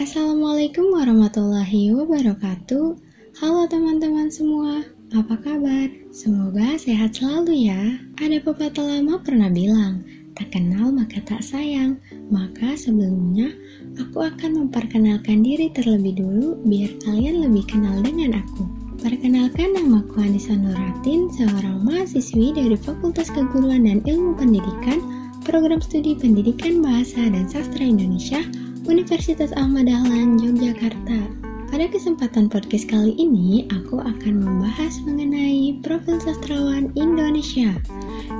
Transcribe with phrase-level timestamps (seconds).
[0.00, 2.96] Assalamualaikum warahmatullahi wabarakatuh.
[3.36, 4.80] Halo teman-teman semua,
[5.12, 5.92] apa kabar?
[6.08, 8.00] Semoga sehat selalu ya.
[8.16, 10.00] Ada pepatah lama pernah bilang,
[10.32, 12.00] tak kenal maka tak sayang.
[12.32, 13.52] Maka sebelumnya,
[14.00, 18.64] aku akan memperkenalkan diri terlebih dulu biar kalian lebih kenal dengan aku.
[18.96, 25.04] Perkenalkan namaku Anissa Nuratin, seorang mahasiswi dari Fakultas Keguruan dan Ilmu Pendidikan,
[25.44, 28.40] Program Studi Pendidikan Bahasa dan Sastra Indonesia,
[28.82, 31.30] Universitas Ahmad Dahlan, Yogyakarta.
[31.70, 37.70] Pada kesempatan podcast kali ini, aku akan membahas mengenai profil sastrawan Indonesia.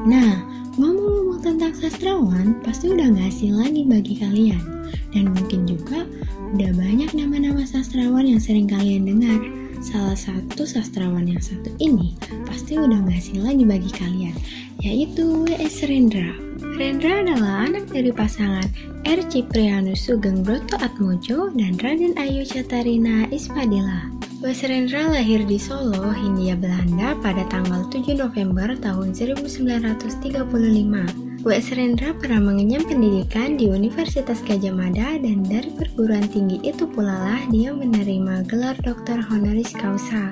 [0.02, 0.42] Nah,
[0.74, 4.90] ngomong-ngomong tentang sastrawan, pasti udah gak asing lagi bagi kalian.
[5.14, 6.02] Dan mungkin juga
[6.58, 9.61] udah banyak nama-nama sastrawan yang sering kalian dengar.
[9.82, 12.14] Salah satu sastrawan yang satu ini
[12.46, 14.30] pasti udah asing lagi bagi kalian,
[14.78, 15.82] yaitu W.S.
[15.90, 16.38] Rendra.
[16.78, 18.62] Rendra adalah anak dari pasangan
[19.02, 19.20] R.
[19.26, 24.06] Ciprianus Sugeng Broto Atmojo dan Raden Ayu Catarina Ispadila.
[24.38, 24.62] W.S.
[24.70, 31.31] Rendra lahir di Solo, Hindia Belanda pada tanggal 7 November tahun 1935.
[31.42, 31.74] W.S.
[31.74, 37.42] Rendra pernah mengenyam pendidikan di Universitas Gajah Mada dan dari perguruan tinggi itu pula lah
[37.50, 40.30] dia menerima gelar doktor honoris causa.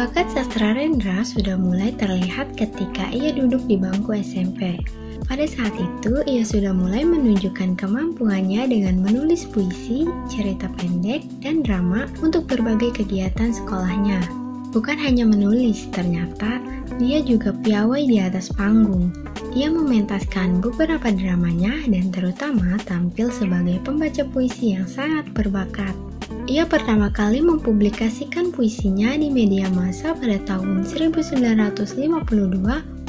[0.00, 4.80] Bakat sastra Rendra sudah mulai terlihat ketika ia duduk di bangku SMP.
[5.28, 12.08] Pada saat itu, ia sudah mulai menunjukkan kemampuannya dengan menulis puisi, cerita pendek, dan drama
[12.24, 14.24] untuk berbagai kegiatan sekolahnya.
[14.72, 16.64] Bukan hanya menulis, ternyata
[16.96, 19.12] dia juga piawai di atas panggung.
[19.56, 25.96] Ia mementaskan beberapa dramanya dan terutama tampil sebagai pembaca puisi yang sangat berbakat.
[26.44, 31.88] Ia pertama kali mempublikasikan puisinya di media massa pada tahun 1952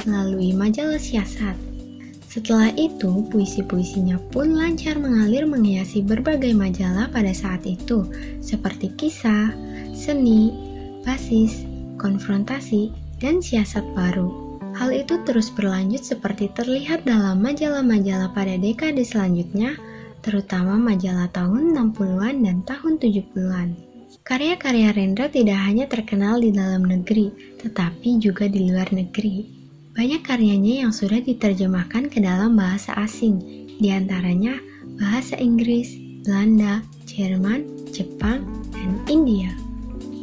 [0.08, 1.52] melalui majalah siasat.
[2.32, 8.08] Setelah itu, puisi-puisinya pun lancar mengalir menghiasi berbagai majalah pada saat itu,
[8.40, 9.52] seperti kisah,
[9.92, 10.48] seni,
[11.04, 11.68] basis,
[12.00, 12.88] konfrontasi,
[13.20, 14.47] dan siasat baru.
[14.76, 19.78] Hal itu terus berlanjut seperti terlihat dalam majalah-majalah pada dekade selanjutnya,
[20.20, 23.68] terutama majalah tahun 60-an dan tahun 70-an.
[24.28, 27.32] Karya-karya Rendra tidak hanya terkenal di dalam negeri,
[27.64, 29.48] tetapi juga di luar negeri.
[29.96, 33.40] Banyak karyanya yang sudah diterjemahkan ke dalam bahasa asing,
[33.80, 34.60] di antaranya
[35.00, 35.96] bahasa Inggris,
[36.28, 39.48] Belanda, Jerman, Jepang, dan India.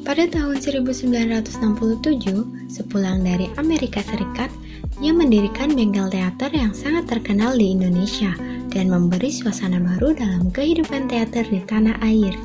[0.05, 4.51] Pada tahun 1967, sepulang dari Amerika Serikat,
[4.99, 8.35] ia mendirikan bengkel teater yang sangat terkenal di Indonesia
[8.67, 12.35] dan memberi suasana baru dalam kehidupan teater di tanah air.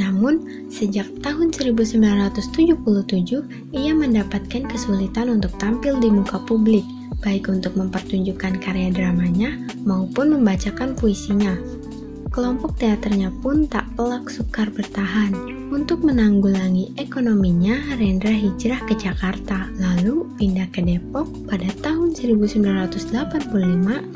[0.00, 3.44] Namun, sejak tahun 1977,
[3.76, 6.88] ia mendapatkan kesulitan untuk tampil di muka publik,
[7.20, 11.52] baik untuk mempertunjukkan karya dramanya maupun membacakan puisinya.
[12.32, 15.59] Kelompok teaternya pun tak pelak sukar bertahan.
[15.70, 22.98] Untuk menanggulangi ekonominya, Rendra hijrah ke Jakarta, lalu pindah ke Depok pada tahun 1985.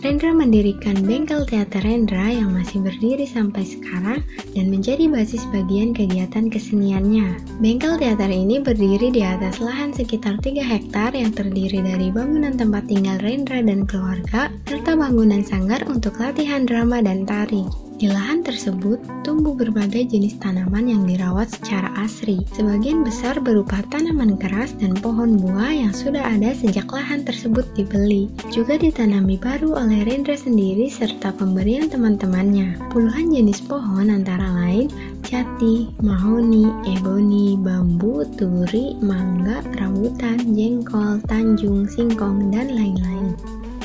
[0.02, 6.50] Rendra mendirikan bengkel teater Rendra yang masih berdiri sampai sekarang dan menjadi basis bagian kegiatan
[6.50, 7.38] keseniannya.
[7.62, 12.90] Bengkel teater ini berdiri di atas lahan sekitar 3 hektar yang terdiri dari bangunan tempat
[12.90, 17.83] tinggal Rendra dan keluarga, serta bangunan sanggar untuk latihan drama dan tari.
[17.94, 22.42] Di lahan tersebut, tumbuh berbagai jenis tanaman yang dirawat secara asri.
[22.52, 28.26] Sebagian besar berupa tanaman keras dan pohon buah yang sudah ada sejak lahan tersebut dibeli.
[28.50, 32.90] Juga ditanami baru oleh Rendra sendiri serta pemberian teman-temannya.
[32.90, 34.90] Puluhan jenis pohon antara lain
[35.24, 43.32] jati, mahoni, eboni, bambu, turi, mangga, rambutan, jengkol, tanjung, singkong, dan lain-lain.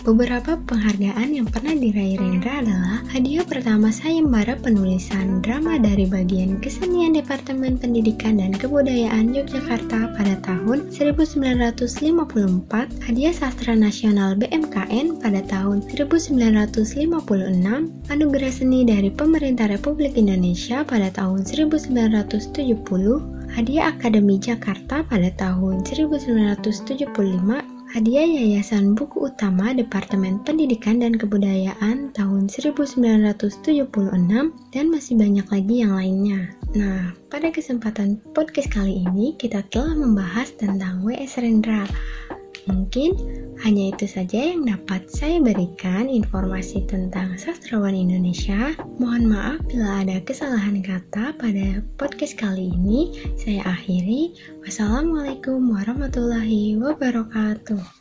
[0.09, 7.13] Beberapa penghargaan yang pernah diraih Rendra adalah hadiah pertama sayembara penulisan drama dari bagian kesenian
[7.13, 11.85] Departemen Pendidikan dan Kebudayaan Yogyakarta pada tahun 1954,
[13.05, 21.45] hadiah sastra nasional BMKN pada tahun 1956, anugerah seni dari Pemerintah Republik Indonesia pada tahun
[21.45, 22.49] 1970,
[23.53, 32.45] hadiah Akademi Jakarta pada tahun 1975, Hadiah Yayasan Buku Utama Departemen Pendidikan dan Kebudayaan tahun
[32.45, 33.89] 1976
[34.69, 36.53] dan masih banyak lagi yang lainnya.
[36.77, 41.41] Nah, pada kesempatan podcast kali ini kita telah membahas tentang W.S.
[41.41, 41.89] Rendra.
[42.69, 43.17] Mungkin
[43.65, 48.71] hanya itu saja yang dapat saya berikan informasi tentang sastrawan Indonesia.
[49.01, 53.17] Mohon maaf bila ada kesalahan kata pada podcast kali ini.
[53.35, 54.37] Saya akhiri.
[54.63, 57.98] Wassalamualaikum warahmatullahi wabarakatuh.